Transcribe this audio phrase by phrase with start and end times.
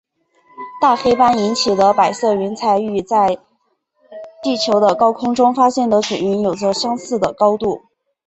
[0.81, 3.37] 大黑斑引起的白色云彩与在
[4.41, 7.83] 地球的高空中发现的卷云有着相似的高度。